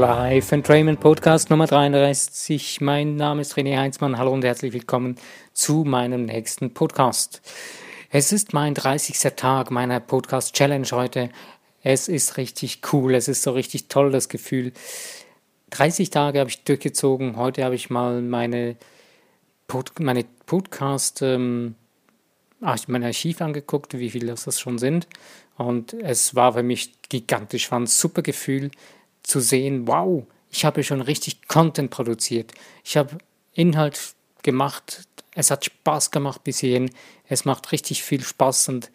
[0.00, 2.80] Life Entrainment Podcast Nummer 33.
[2.80, 4.16] Mein Name ist René Heinzmann.
[4.16, 5.16] Hallo und herzlich willkommen
[5.52, 7.42] zu meinem nächsten Podcast.
[8.08, 9.18] Es ist mein 30.
[9.36, 11.28] Tag meiner Podcast Challenge heute.
[11.82, 13.14] Es ist richtig cool.
[13.14, 14.72] Es ist so richtig toll, das Gefühl.
[15.68, 17.36] 30 Tage habe ich durchgezogen.
[17.36, 18.76] Heute habe ich mal meine,
[19.66, 21.74] Pod meine Podcast, ähm,
[22.86, 25.08] mein Archiv angeguckt, wie viele das schon sind.
[25.58, 27.70] Und es war für mich gigantisch.
[27.70, 28.70] War ein super Gefühl
[29.22, 32.52] zu sehen, wow, ich habe schon richtig Content produziert.
[32.84, 33.18] Ich habe
[33.54, 35.04] Inhalt gemacht.
[35.34, 36.90] Es hat Spaß gemacht bis hierhin.
[37.28, 38.90] Es macht richtig viel Spaß und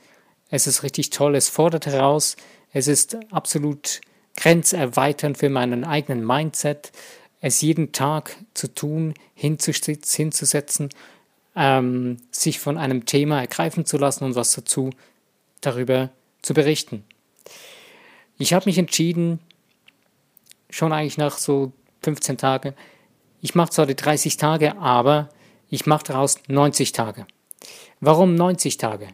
[0.50, 1.36] es ist richtig toll.
[1.36, 2.36] Es fordert heraus.
[2.72, 4.02] Es ist absolut
[4.36, 6.92] grenzerweiternd für meinen eigenen Mindset.
[7.40, 10.90] Es jeden Tag zu tun, hinzusetzen,
[11.56, 14.90] ähm, sich von einem Thema ergreifen zu lassen und was dazu
[15.62, 16.10] darüber
[16.42, 17.04] zu berichten.
[18.38, 19.40] Ich habe mich entschieden,
[20.76, 21.72] schon eigentlich nach so
[22.04, 22.74] 15 Tagen,
[23.42, 25.30] ich mache zwar die 30 Tage, aber
[25.70, 27.26] ich mache daraus 90 Tage.
[28.00, 29.08] Warum 90 Tage?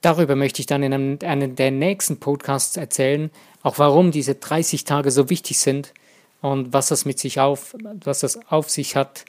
[0.00, 3.30] Darüber möchte ich dann in einem, einem der nächsten Podcasts erzählen,
[3.62, 5.94] auch warum diese 30 Tage so wichtig sind
[6.40, 9.24] und was das mit sich auf, was das auf sich hat,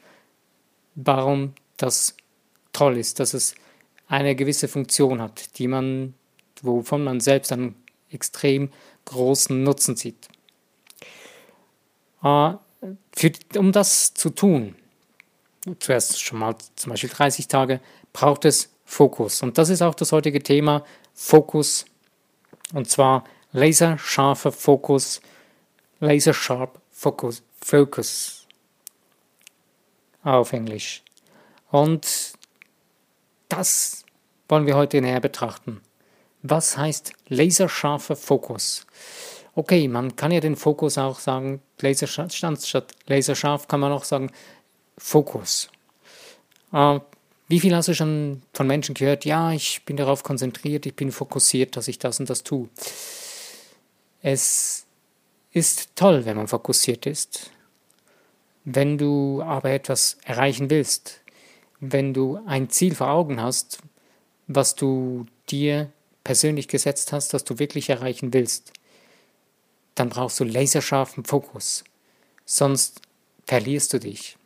[0.96, 2.16] warum das
[2.74, 3.56] toll ist, dass es
[4.08, 6.14] eine gewisse Funktion hat, die man,
[6.62, 7.76] wovon man selbst einen
[8.12, 8.70] extrem
[9.06, 10.28] großen Nutzen sieht.
[12.24, 12.54] Äh,
[13.16, 14.76] für, um das zu tun,
[15.80, 17.82] zuerst schon mal zum Beispiel 30 Tage,
[18.14, 19.44] braucht es Fokus.
[19.44, 21.86] Und das ist auch das heutige Thema, Fokus.
[22.74, 25.22] Und zwar laserscharfer Fokus,
[26.00, 28.48] lasersharp Focus, Focus
[30.24, 31.04] auf Englisch.
[31.72, 32.34] Und
[33.48, 34.04] das
[34.48, 35.82] wollen wir heute näher betrachten.
[36.42, 38.86] Was heißt laserscharfer Fokus?
[39.60, 44.32] Okay, man kann ja den Fokus auch sagen, laserscharf, statt laserscharf kann man auch sagen
[44.98, 45.70] Fokus.
[46.72, 47.02] Äh,
[47.50, 49.26] wie viel hast du schon von Menschen gehört?
[49.26, 52.70] Ja, ich bin darauf konzentriert, ich bin fokussiert, dass ich das und das tue.
[54.22, 54.86] Es
[55.52, 57.52] ist toll, wenn man fokussiert ist.
[58.64, 61.20] Wenn du aber etwas erreichen willst,
[61.82, 63.80] wenn du ein Ziel vor Augen hast,
[64.48, 65.92] was du dir
[66.24, 68.72] persönlich gesetzt hast, das du wirklich erreichen willst,
[70.00, 71.84] dann brauchst du laserscharfen Fokus.
[72.46, 73.02] Sonst
[73.46, 74.38] verlierst du dich.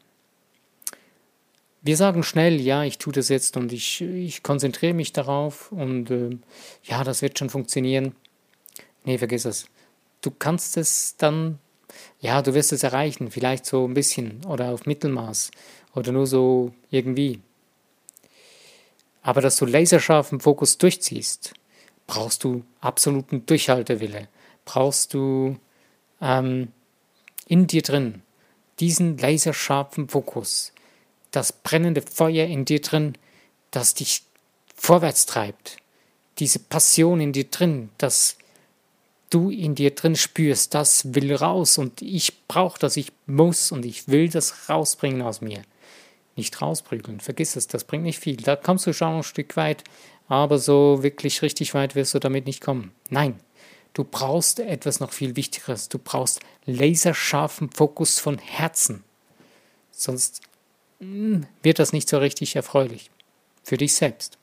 [1.82, 6.10] Wir sagen schnell, ja, ich tue das jetzt und ich, ich konzentriere mich darauf und
[6.10, 6.38] äh,
[6.84, 8.16] ja, das wird schon funktionieren.
[9.04, 9.68] Nee, vergiss es.
[10.22, 11.60] Du kannst es dann,
[12.20, 15.52] ja, du wirst es erreichen, vielleicht so ein bisschen oder auf Mittelmaß
[15.94, 17.42] oder nur so irgendwie.
[19.22, 21.54] Aber dass du laserscharfen Fokus durchziehst,
[22.08, 24.30] brauchst du absoluten Durchhaltewille,
[24.66, 25.58] brauchst du
[26.22, 26.72] ähm,
[27.48, 28.22] in dir drin
[28.80, 30.74] diesen laserscharfen Fokus,
[31.32, 33.18] das brennende Feuer in dir drin,
[33.72, 34.24] das dich
[34.76, 35.78] vorwärts treibt,
[36.40, 38.38] diese Passion in dir drin, das
[39.30, 43.86] du in dir drin spürst, das will raus und ich brauche das, ich muss und
[43.86, 45.64] ich will das rausbringen aus mir.
[46.36, 48.38] Nicht rausprügeln, vergiss es, das bringt nicht viel.
[48.38, 49.84] Da kommst du schon ein Stück weit,
[50.28, 52.92] aber so wirklich richtig weit wirst du damit nicht kommen.
[53.10, 53.40] Nein,
[53.94, 55.90] du brauchst etwas noch viel Wichtigeres.
[55.90, 59.04] Du brauchst laserscharfen Fokus von Herzen.
[59.92, 60.42] Sonst
[61.00, 63.12] hm, wird das nicht so richtig erfreulich
[63.64, 64.38] für dich selbst.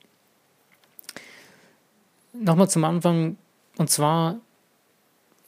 [2.33, 3.37] Nochmal zum Anfang,
[3.77, 4.41] und zwar,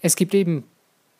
[0.00, 0.64] es gibt eben,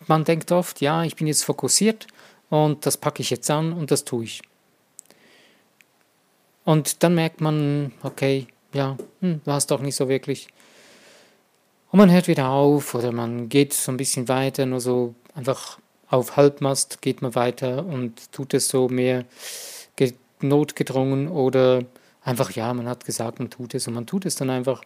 [0.06, 2.08] man denkt oft, ja, ich bin jetzt fokussiert
[2.50, 4.42] und das packe ich jetzt an und das tue ich.
[6.64, 10.48] Und dann merkt man, okay, ja, hm, war es doch nicht so wirklich.
[11.92, 15.78] Und man hört wieder auf oder man geht so ein bisschen weiter, nur so einfach
[16.08, 19.26] auf Halbmast geht man weiter und tut es so mehr
[20.40, 21.84] notgedrungen oder
[22.24, 24.82] einfach, ja, man hat gesagt, man tut es und man tut es dann einfach.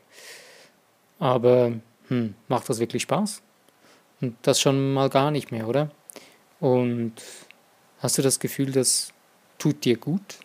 [1.18, 1.72] Aber
[2.08, 3.40] hm, macht das wirklich Spaß?
[4.20, 5.90] Und das schon mal gar nicht mehr, oder?
[6.60, 7.14] Und
[8.00, 9.12] hast du das Gefühl, das
[9.58, 10.40] tut dir gut?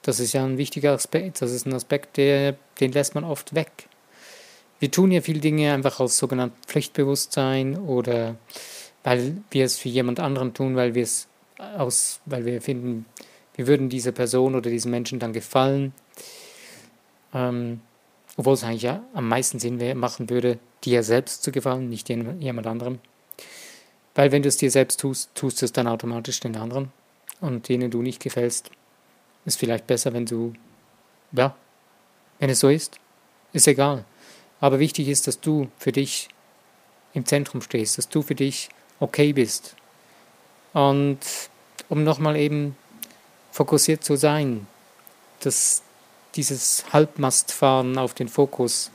[0.00, 1.42] Das ist ja ein wichtiger Aspekt.
[1.42, 3.88] Das ist ein Aspekt, der, den lässt man oft weg.
[4.78, 8.36] Wir tun ja viele Dinge einfach aus sogenanntem Pflichtbewusstsein oder
[9.04, 11.28] weil wir es für jemand anderen tun, weil wir es
[11.58, 13.06] aus, weil wir finden,
[13.54, 15.94] wir würden dieser Person oder diesem Menschen dann gefallen.
[17.32, 17.80] Ähm,
[18.36, 22.66] obwohl es eigentlich ja am meisten Sinn machen würde, dir selbst zu gefallen, nicht jemand
[22.66, 22.98] anderem.
[24.14, 26.92] Weil wenn du es dir selbst tust, tust du es dann automatisch den anderen
[27.40, 28.70] und denen du nicht gefällst.
[29.44, 30.52] Ist vielleicht besser, wenn du,
[31.32, 31.56] ja,
[32.38, 32.98] wenn es so ist,
[33.52, 34.04] ist egal.
[34.66, 36.26] Aber wichtig ist, dass du für dich
[37.14, 38.68] im Zentrum stehst, dass du für dich
[38.98, 39.76] okay bist,
[40.72, 41.20] Und
[41.88, 42.76] um nochmal eben
[43.52, 44.66] fokussiert zu sein,
[45.38, 45.82] dass
[46.34, 48.90] dieses Halbmastfahren auf den Fokus,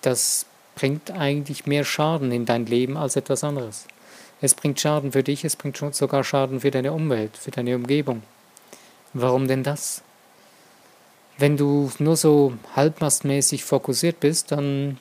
[0.00, 3.86] das bringt eigentlich mehr Schaden in dein Leben als etwas anderes.
[4.40, 8.22] Es bringt Schaden für dich, es bringt sogar Schaden für deine Umwelt, für deine Umgebung.
[9.12, 10.00] Warum denn das?
[11.38, 14.98] Wenn du nur so halbmastmäßig fokussiert bist, dann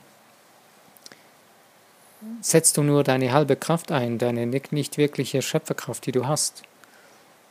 [2.42, 6.64] setzt du nur deine halbe Kraft ein, deine nicht wirkliche Schöpferkraft, die du hast.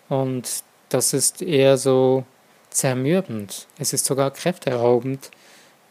[0.08, 2.24] Und das ist eher so
[2.70, 3.66] zermürbend.
[3.78, 5.30] Es ist sogar kräfteraubend,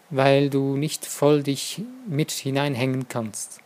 [0.09, 3.59] weil du nicht voll dich mit hineinhängen kannst.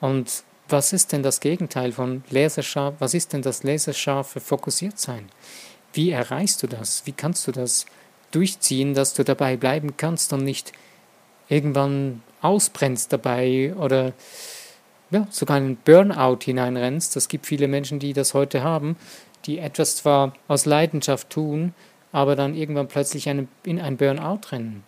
[0.00, 2.94] Und was ist denn das Gegenteil von laserscharf?
[3.00, 5.28] Was ist denn das laserscharfe Fokussiertsein?
[5.92, 7.04] Wie erreichst du das?
[7.06, 7.86] Wie kannst du das
[8.30, 10.72] durchziehen, dass du dabei bleiben kannst und nicht
[11.48, 14.12] irgendwann ausbrennst dabei oder
[15.10, 17.16] ja, sogar in einen Burnout hineinrennst.
[17.16, 18.96] Es gibt viele Menschen, die das heute haben,
[19.46, 21.74] die etwas zwar aus Leidenschaft tun,
[22.12, 24.84] aber dann irgendwann plötzlich einen, in ein Burnout rennen.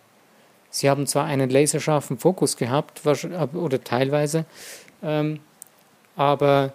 [0.69, 4.45] Sie haben zwar einen laserscharfen Fokus gehabt, oder teilweise,
[5.03, 5.39] ähm,
[6.15, 6.73] aber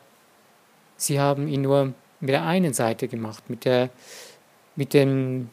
[0.97, 3.91] sie haben ihn nur mit der einen Seite gemacht, mit, der,
[4.77, 5.51] mit, dem,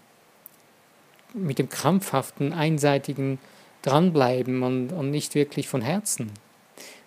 [1.35, 3.39] mit dem krampfhaften, einseitigen
[3.81, 6.31] dranbleiben und, und nicht wirklich von Herzen.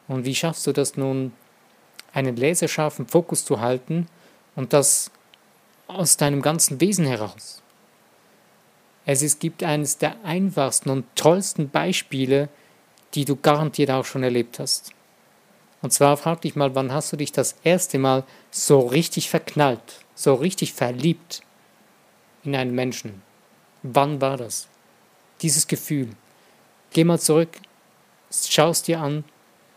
[0.07, 1.33] Und wie schaffst du das nun,
[2.13, 4.07] einen laserscharfen Fokus zu halten
[4.55, 5.11] und das
[5.87, 7.63] aus deinem ganzen Wesen heraus?
[9.05, 12.49] Es ist, gibt eines der einfachsten und tollsten Beispiele,
[13.15, 14.93] die du garantiert auch schon erlebt hast.
[15.81, 20.05] Und zwar frag dich mal, wann hast du dich das erste Mal so richtig verknallt,
[20.15, 21.43] so richtig verliebt
[22.45, 23.23] in einen Menschen?
[23.83, 24.69] Wann war das?
[25.43, 26.11] Dieses Gefühl.
[26.91, 27.51] Geh mal zurück,
[28.31, 29.25] schau es dir an.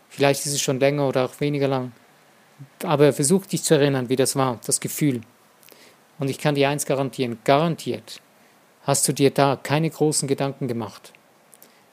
[0.08, 1.92] Vielleicht ist es schon länger oder auch weniger lang.
[2.82, 5.22] Aber versuch dich zu erinnern, wie das war, das Gefühl.
[6.18, 8.20] Und ich kann dir eins garantieren, garantiert
[8.84, 11.12] hast du dir da keine großen Gedanken gemacht.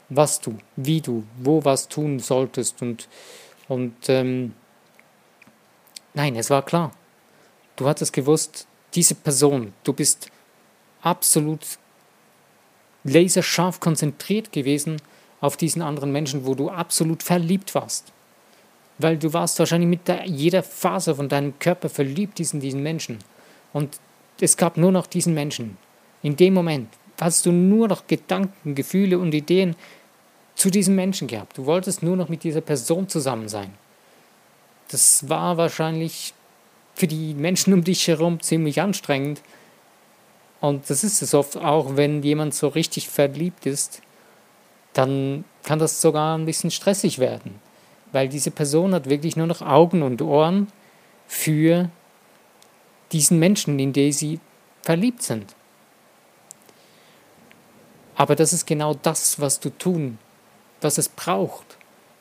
[0.09, 3.07] Was du, wie du, wo was tun solltest und,
[3.67, 4.53] und ähm,
[6.13, 6.91] nein, es war klar.
[7.75, 8.65] Du hattest gewusst,
[8.95, 10.31] diese Person, du bist
[11.01, 11.61] absolut
[13.03, 14.97] laserscharf konzentriert gewesen
[15.41, 18.11] auf diesen anderen Menschen, wo du absolut verliebt warst.
[18.97, 23.19] Weil du warst wahrscheinlich mit der, jeder Faser von deinem Körper verliebt in diesen Menschen.
[23.71, 23.99] Und
[24.41, 25.77] es gab nur noch diesen Menschen.
[26.21, 29.75] In dem Moment hast du nur noch Gedanken, Gefühle und Ideen
[30.55, 31.57] zu diesem Menschen gehabt.
[31.57, 33.73] Du wolltest nur noch mit dieser Person zusammen sein.
[34.89, 36.33] Das war wahrscheinlich
[36.95, 39.41] für die Menschen um dich herum ziemlich anstrengend,
[40.61, 44.01] und das ist es oft auch, wenn jemand so richtig verliebt ist,
[44.93, 47.59] dann kann das sogar ein bisschen stressig werden,
[48.11, 50.67] weil diese Person hat wirklich nur noch Augen und Ohren
[51.27, 51.89] für
[53.11, 54.39] diesen Menschen, in den sie
[54.81, 55.55] verliebt sind.
[58.15, 60.17] Aber das ist genau das, was du tun,
[60.81, 61.77] was es braucht,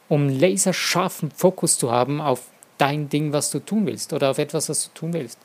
[0.08, 2.42] um laserscharfen Fokus zu haben auf
[2.76, 5.40] dein Ding, was du tun willst oder auf etwas, was du tun willst.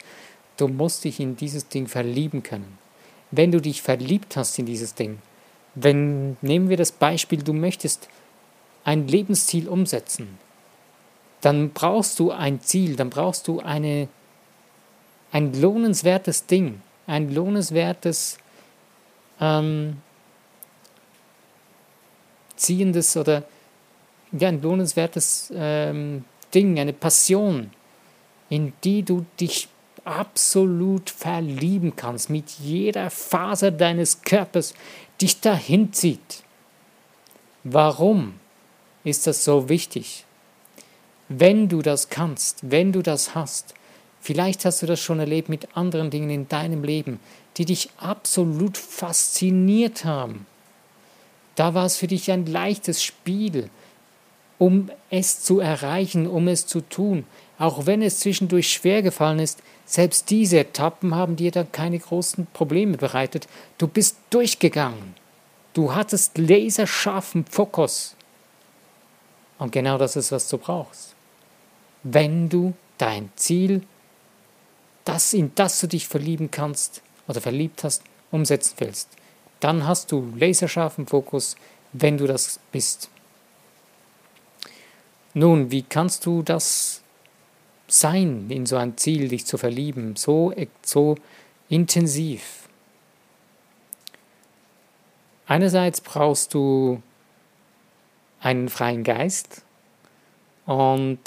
[0.58, 2.83] Du musst dich in dieses Ding verlieben können
[3.36, 5.18] wenn du dich verliebt hast in dieses Ding,
[5.74, 8.08] wenn, nehmen wir das Beispiel, du möchtest
[8.84, 10.38] ein Lebensziel umsetzen,
[11.42, 14.08] dann brauchst du ein Ziel, dann brauchst du eine,
[15.32, 18.38] ein lohnenswertes Ding, ein lohnenswertes,
[19.42, 19.98] ähm,
[22.56, 23.44] ziehendes oder
[24.32, 27.72] ja, ein lohnenswertes ähm, Ding, eine Passion,
[28.50, 29.70] in die du dich
[30.06, 34.74] absolut verlieben kannst, mit jeder Faser deines Körpers
[35.22, 36.44] dich dahin zieht.
[37.64, 38.34] Warum
[39.04, 40.26] ist das so wichtig?
[41.30, 43.74] Wenn du das kannst, wenn du das hast,
[44.22, 47.20] vielleicht hast du das schon erlebt mit anderen Dingen in deinem Leben,
[47.58, 50.46] die dich absolut fasziniert haben.
[51.56, 53.70] Da war es für dich ein leichtes Spiel,
[54.58, 57.26] um es zu erreichen, um es zu tun,
[57.60, 62.48] auch wenn es zwischendurch schwer gefallen ist, selbst diese Etappen haben dir dann keine großen
[62.54, 63.48] Probleme bereitet.
[63.78, 65.16] Du bist durchgegangen.
[65.74, 68.16] Du hattest laserscharfen Fokus.
[69.60, 71.16] Und genau das ist, was du brauchst.
[72.04, 73.84] Wenn du dein Ziel,
[75.06, 79.10] das in das du dich verlieben kannst oder verliebt hast, umsetzen willst,
[79.60, 81.56] dann hast du laserscharfen Fokus,
[81.94, 83.10] wenn du das bist.
[85.34, 87.03] Nun, wie kannst du das
[87.88, 91.16] sein, in so ein Ziel, dich zu verlieben, so, so
[91.70, 92.68] intensiv.
[95.46, 97.02] Einerseits brauchst du
[98.40, 99.64] einen freien Geist
[100.66, 101.20] und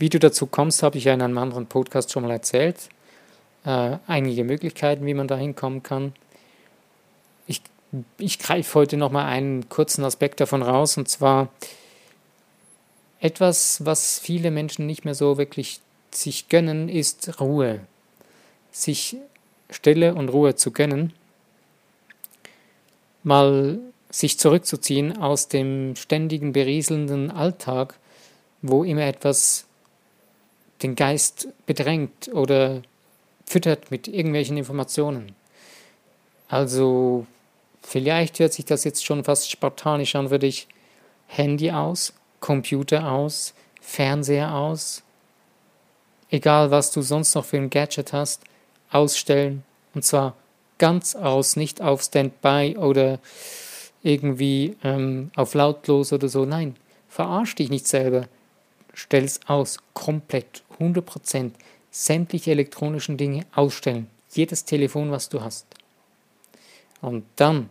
[0.00, 2.88] Wie du dazu kommst, habe ich ja in einem anderen Podcast schon mal erzählt.
[3.66, 6.14] Äh, einige Möglichkeiten, wie man da hinkommen kann.
[7.46, 7.60] Ich,
[8.16, 11.50] ich greife heute nochmal einen kurzen Aspekt davon raus, und zwar
[13.20, 17.80] etwas, was viele Menschen nicht mehr so wirklich sich gönnen, ist Ruhe.
[18.72, 19.16] Sich
[19.70, 21.12] Stille und Ruhe zu gönnen.
[23.22, 23.78] Mal
[24.10, 27.94] sich zurückzuziehen aus dem ständigen berieselnden Alltag,
[28.62, 29.66] wo immer etwas
[30.82, 32.82] den Geist bedrängt oder
[33.46, 35.34] füttert mit irgendwelchen Informationen.
[36.48, 37.26] Also
[37.82, 40.66] vielleicht hört sich das jetzt schon fast spartanisch an für dich.
[41.26, 45.02] Handy aus, Computer aus, Fernseher aus,
[46.30, 48.42] egal was du sonst noch für ein Gadget hast,
[48.90, 49.62] ausstellen
[49.94, 50.34] und zwar
[50.78, 53.18] ganz aus, nicht auf Standby oder
[54.02, 56.44] irgendwie ähm, auf lautlos oder so.
[56.44, 56.76] Nein,
[57.08, 58.28] verarsch dich nicht selber.
[58.94, 61.52] Stell es aus, komplett, 100%.
[61.92, 64.08] Sämtliche elektronischen Dinge ausstellen.
[64.32, 65.66] Jedes Telefon, was du hast.
[67.00, 67.68] Und dann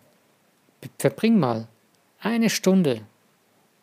[0.97, 1.67] verbring mal
[2.19, 3.01] eine Stunde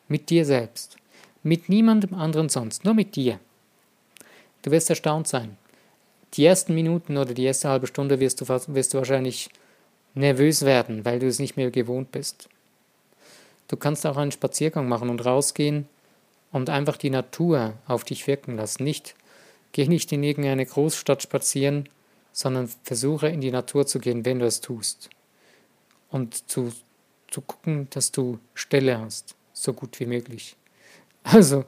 [0.08, 0.96] mit dir selbst.
[1.42, 3.38] Mit niemandem anderen sonst, nur mit dir.
[4.62, 5.56] Du wirst erstaunt sein.
[6.34, 9.48] Die ersten Minuten oder die erste halbe Stunde wirst du, wirst du wahrscheinlich
[10.14, 12.48] nervös werden, weil du es nicht mehr gewohnt bist.
[13.68, 15.88] Du kannst auch einen Spaziergang machen und rausgehen
[16.52, 18.84] und einfach die Natur auf dich wirken lassen.
[18.84, 19.14] Nicht,
[19.72, 21.88] geh nicht in irgendeine Großstadt spazieren,
[22.32, 25.10] sondern versuche in die Natur zu gehen, wenn du es tust.
[26.10, 26.72] Und zu,
[27.28, 30.56] zu gucken, dass du Stelle hast, so gut wie möglich.
[31.28, 31.64] Also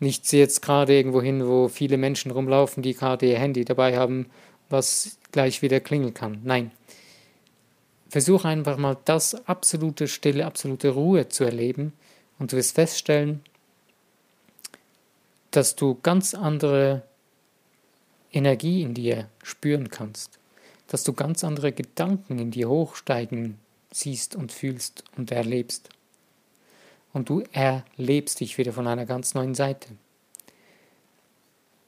[0.00, 4.26] nicht jetzt gerade irgendwo hin, wo viele Menschen rumlaufen, die gerade ihr Handy dabei haben,
[4.68, 6.42] was gleich wieder klingeln kann.
[6.44, 6.72] Nein,
[8.12, 11.94] Versuch einfach mal das absolute Stille, absolute Ruhe zu erleben
[12.38, 13.40] und du wirst feststellen,
[15.50, 17.04] dass du ganz andere
[18.30, 20.38] Energie in dir spüren kannst,
[20.88, 23.56] dass du ganz andere Gedanken in dir hochsteigen
[23.90, 25.88] siehst und fühlst und erlebst.
[27.12, 29.88] Und du erlebst dich wieder von einer ganz neuen Seite.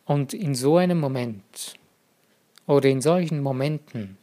[0.04, 1.74] Und in so einem Moment
[2.66, 4.18] oder in solchen Momenten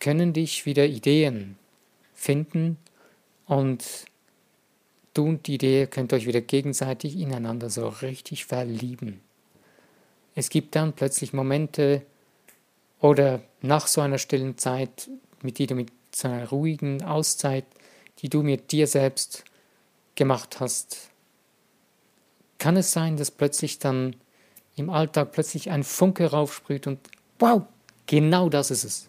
[0.00, 1.56] können dich wieder Ideen
[2.14, 2.76] finden
[3.46, 3.84] und
[5.14, 9.20] du und die Idee könnt euch wieder gegenseitig ineinander so richtig verlieben.
[10.34, 12.02] Es gibt dann plötzlich Momente
[13.00, 15.08] oder nach so einer stillen Zeit,
[15.42, 17.64] mit die du mit so einer ruhigen Auszeit,
[18.18, 19.44] die du mit dir selbst
[20.16, 21.10] gemacht hast,
[22.58, 24.16] kann es sein, dass plötzlich dann
[24.74, 26.98] im Alltag plötzlich ein Funke raufsprüht und
[27.38, 27.62] wow,
[28.06, 29.08] genau das ist es.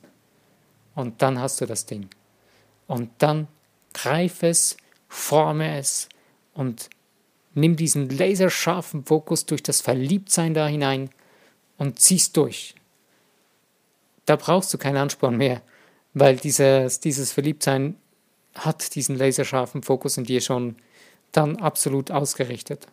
[0.96, 2.10] Und dann hast du das Ding.
[2.88, 3.48] Und dann
[3.94, 6.10] greif es, forme es
[6.54, 6.90] und
[7.54, 11.10] nimm diesen laserscharfen Fokus durch das Verliebtsein da hinein
[11.78, 12.76] und ziehst durch.
[14.26, 15.62] Da brauchst du keinen Ansporn mehr,
[16.14, 17.96] weil dieses, dieses Verliebtsein
[18.56, 20.76] hat diesen laserscharfen Fokus in dir schon
[21.32, 22.88] dann absolut ausgerichtet.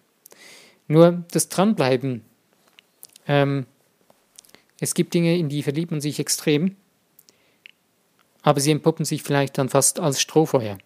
[0.87, 2.25] Nur das Dranbleiben.
[3.26, 3.67] Ähm,
[4.81, 6.76] es gibt Dinge, in die verliebt man sich extrem
[8.45, 10.79] aber sie entpuppen sich vielleicht dann fast als Strohfeuer.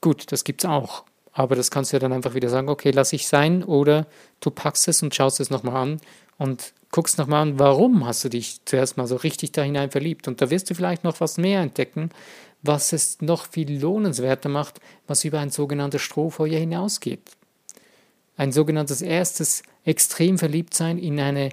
[0.00, 1.04] Gut, das gibt's auch.
[1.32, 4.06] Aber das kannst du ja dann einfach wieder sagen, okay, lass ich sein, oder
[4.40, 6.00] du packst es und schaust es nochmal an
[6.38, 10.26] und guckst nochmal an, warum hast du dich zuerst mal so richtig da hinein verliebt.
[10.26, 12.10] Und da wirst du vielleicht noch was mehr entdecken,
[12.62, 17.22] was es noch viel lohnenswerter macht, was über ein sogenanntes Strohfeuer hinausgeht.
[18.36, 21.50] Ein sogenanntes erstes extrem Verliebtsein in eine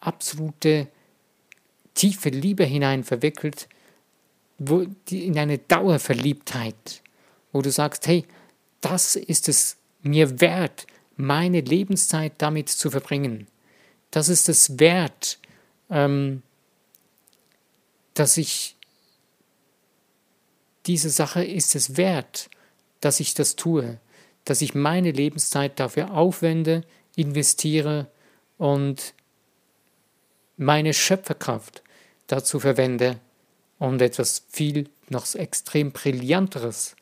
[0.00, 0.88] absolute
[1.94, 3.68] tiefe Liebe hinein verwickelt,
[4.58, 7.02] wo, die, in eine Dauerverliebtheit,
[7.52, 8.24] wo du sagst, hey,
[8.80, 13.46] das ist es mir wert, meine Lebenszeit damit zu verbringen.
[14.10, 15.38] Das ist es wert,
[15.90, 16.42] ähm,
[18.14, 18.76] dass ich
[20.90, 22.50] diese Sache ist es wert,
[22.98, 24.00] dass ich das tue,
[24.44, 26.82] dass ich meine Lebenszeit dafür aufwende,
[27.14, 28.08] investiere
[28.58, 29.14] und
[30.56, 31.84] meine Schöpferkraft
[32.26, 33.20] dazu verwende
[33.78, 36.96] und etwas viel noch extrem Brillanteres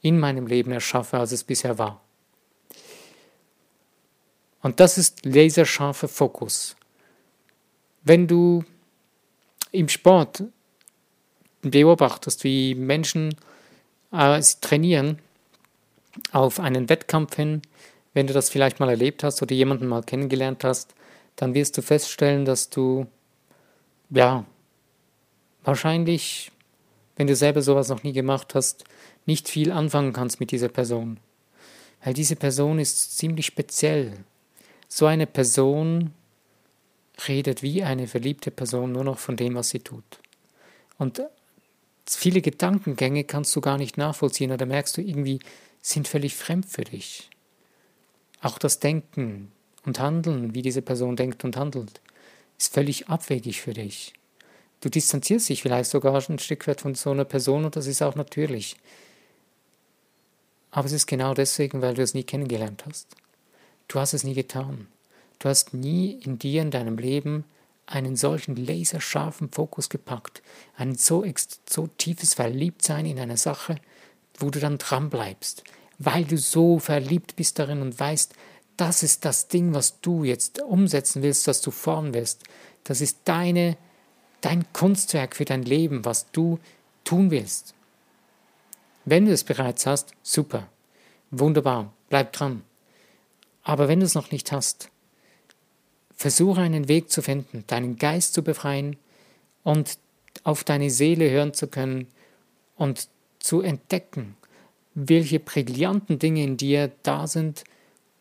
[0.00, 2.02] in meinem Leben erschaffe, als es bisher war.
[4.62, 6.74] Und das ist laserscharfer Fokus.
[8.02, 8.64] Wenn du
[9.70, 10.42] im Sport
[11.62, 13.34] beobachtest, wie Menschen
[14.12, 15.18] äh, trainieren
[16.32, 17.62] auf einen Wettkampf hin,
[18.14, 20.94] wenn du das vielleicht mal erlebt hast oder jemanden mal kennengelernt hast,
[21.36, 23.06] dann wirst du feststellen, dass du
[24.10, 24.44] ja
[25.64, 26.52] wahrscheinlich,
[27.16, 28.84] wenn du selber sowas noch nie gemacht hast,
[29.24, 31.18] nicht viel anfangen kannst mit dieser Person.
[32.04, 34.12] Weil diese Person ist ziemlich speziell.
[34.88, 36.12] So eine Person
[37.28, 40.04] redet wie eine verliebte Person nur noch von dem, was sie tut.
[40.98, 41.22] Und
[42.06, 45.40] viele Gedankengänge kannst du gar nicht nachvollziehen oder merkst du irgendwie,
[45.80, 47.30] sind völlig fremd für dich.
[48.40, 49.52] Auch das Denken
[49.84, 52.00] und Handeln, wie diese Person denkt und handelt,
[52.58, 54.14] ist völlig abwegig für dich.
[54.80, 58.02] Du distanzierst dich vielleicht sogar ein Stück weit von so einer Person und das ist
[58.02, 58.76] auch natürlich.
[60.72, 63.06] Aber es ist genau deswegen, weil du es nie kennengelernt hast.
[63.86, 64.88] Du hast es nie getan.
[65.38, 67.44] Du hast nie in dir, in deinem Leben,
[67.92, 70.42] einen solchen laserscharfen Fokus gepackt,
[70.76, 71.24] ein so,
[71.68, 73.76] so tiefes Verliebtsein in eine Sache,
[74.38, 75.62] wo du dann dran bleibst,
[75.98, 78.34] weil du so verliebt bist darin und weißt,
[78.78, 82.44] das ist das Ding, was du jetzt umsetzen willst, was du formen willst.
[82.84, 83.76] Das ist deine,
[84.40, 86.58] dein Kunstwerk für dein Leben, was du
[87.04, 87.74] tun willst.
[89.04, 90.68] Wenn du es bereits hast, super,
[91.30, 92.62] wunderbar, bleib dran.
[93.62, 94.88] Aber wenn du es noch nicht hast,
[96.16, 98.96] Versuche einen Weg zu finden, deinen Geist zu befreien
[99.64, 99.98] und
[100.44, 102.06] auf deine Seele hören zu können
[102.76, 104.36] und zu entdecken,
[104.94, 107.64] welche brillanten Dinge in dir da sind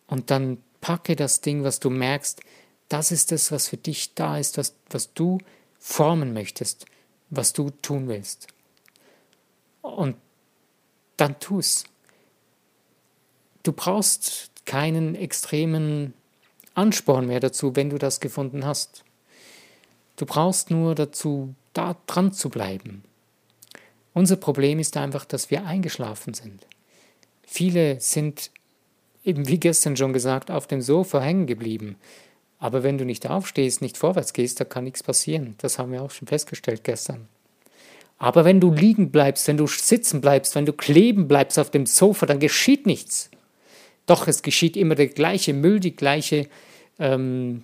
[0.07, 2.41] und dann packe das Ding, was du merkst,
[2.89, 5.38] das ist es, was für dich da ist, was, was du
[5.79, 6.86] formen möchtest,
[7.29, 8.48] was du tun willst.
[9.81, 10.17] Und
[11.17, 11.86] dann tu es.
[13.63, 16.13] Du brauchst keinen extremen
[16.73, 19.03] Ansporn mehr dazu, wenn du das gefunden hast.
[20.15, 23.03] Du brauchst nur dazu, da dran zu bleiben.
[24.13, 26.65] Unser Problem ist einfach, dass wir eingeschlafen sind.
[27.43, 28.51] Viele sind,
[29.23, 31.95] eben wie gestern schon gesagt, auf dem Sofa hängen geblieben.
[32.59, 35.55] Aber wenn du nicht aufstehst, nicht vorwärts gehst, da kann nichts passieren.
[35.57, 37.27] Das haben wir auch schon festgestellt gestern.
[38.17, 41.88] Aber wenn du liegen bleibst, wenn du sitzen bleibst, wenn du kleben bleibst auf dem
[41.88, 43.31] Sofa, dann geschieht nichts.
[44.05, 46.47] Doch es geschieht immer der gleiche Müll, die gleiche
[46.99, 47.63] ähm,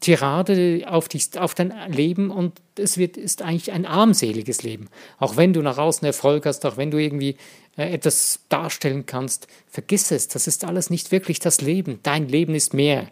[0.00, 4.88] Tirade auf, die, auf dein Leben und es wird, ist eigentlich ein armseliges Leben.
[5.18, 7.36] Auch wenn du nach außen Erfolg hast, auch wenn du irgendwie
[7.76, 12.00] äh, etwas darstellen kannst, vergiss es, das ist alles nicht wirklich das Leben.
[12.02, 13.08] Dein Leben ist mehr.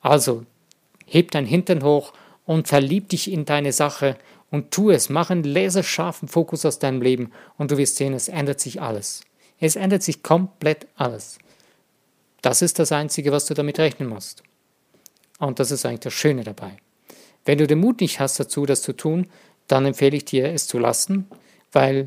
[0.00, 0.44] Also,
[1.06, 2.12] heb dein Hintern hoch
[2.46, 4.16] und verlieb dich in deine Sache
[4.50, 5.10] und tu es.
[5.10, 9.22] Mach einen laserscharfen Fokus aus deinem Leben und du wirst sehen, es ändert sich alles.
[9.58, 11.38] Es ändert sich komplett alles.
[12.42, 14.42] Das ist das Einzige, was du damit rechnen musst.
[15.38, 16.76] Und das ist eigentlich das Schöne dabei.
[17.44, 19.26] Wenn du den Mut nicht hast dazu, das zu tun,
[19.66, 21.26] dann empfehle ich dir, es zu lassen,
[21.72, 22.06] weil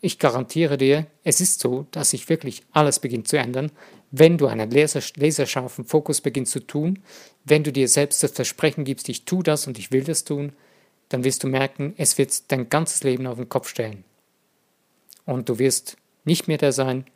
[0.00, 3.72] ich garantiere dir, es ist so, dass sich wirklich alles beginnt zu ändern,
[4.10, 7.02] wenn du einen laserscharfen Fokus beginnst zu tun,
[7.44, 10.52] wenn du dir selbst das Versprechen gibst, ich tue das und ich will das tun,
[11.08, 14.04] dann wirst du merken, es wird dein ganzes Leben auf den Kopf stellen.
[15.24, 17.06] Und du wirst nicht mehr der sein,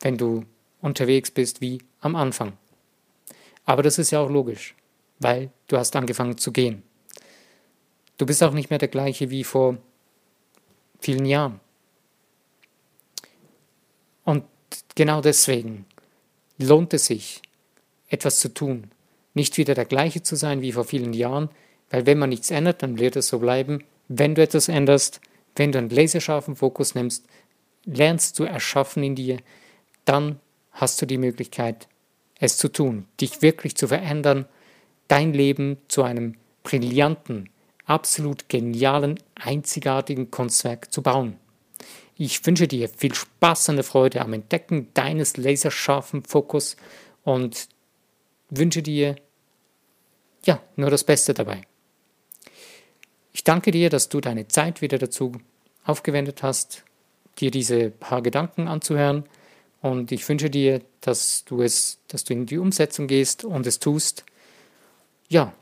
[0.00, 0.44] wenn du
[0.82, 2.52] unterwegs bist wie am Anfang.
[3.64, 4.74] Aber das ist ja auch logisch,
[5.18, 6.82] weil du hast angefangen zu gehen.
[8.18, 9.78] Du bist auch nicht mehr der gleiche wie vor
[11.00, 11.60] vielen Jahren.
[14.24, 14.44] Und
[14.94, 15.86] genau deswegen
[16.58, 17.40] lohnt es sich,
[18.08, 18.90] etwas zu tun.
[19.34, 21.48] Nicht wieder der gleiche zu sein wie vor vielen Jahren,
[21.90, 23.84] weil wenn man nichts ändert, dann wird es so bleiben.
[24.08, 25.20] Wenn du etwas änderst,
[25.56, 27.26] wenn du einen laserscharfen Fokus nimmst,
[27.84, 29.38] lernst du erschaffen in dir,
[30.04, 30.38] dann
[30.72, 31.88] hast du die Möglichkeit,
[32.38, 34.46] es zu tun, dich wirklich zu verändern,
[35.08, 37.50] dein Leben zu einem brillanten,
[37.84, 41.36] absolut genialen, einzigartigen Kunstwerk zu bauen.
[42.16, 46.76] Ich wünsche dir viel Spaß und Freude am Entdecken deines laserscharfen Fokus
[47.24, 47.68] und
[48.50, 49.16] wünsche dir
[50.44, 51.62] ja nur das Beste dabei.
[53.32, 55.32] Ich danke dir, dass du deine Zeit wieder dazu
[55.84, 56.84] aufgewendet hast,
[57.38, 59.24] dir diese paar Gedanken anzuhören.
[59.82, 63.80] Und ich wünsche dir, dass du es, dass du in die Umsetzung gehst und es
[63.80, 64.24] tust.
[65.28, 65.52] Ja,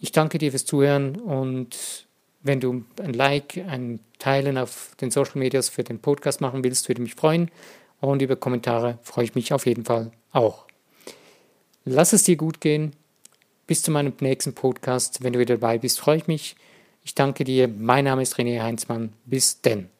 [0.00, 2.06] ich danke dir fürs Zuhören und
[2.42, 6.88] wenn du ein Like, ein Teilen auf den Social Medias für den Podcast machen willst,
[6.88, 7.50] würde mich freuen.
[8.00, 10.64] Und über Kommentare freue ich mich auf jeden Fall auch.
[11.84, 12.92] Lass es dir gut gehen.
[13.66, 15.22] Bis zu meinem nächsten Podcast.
[15.22, 16.56] Wenn du wieder dabei bist, freue ich mich.
[17.02, 17.68] Ich danke dir.
[17.68, 19.12] Mein Name ist René Heinzmann.
[19.26, 19.90] Bis denn.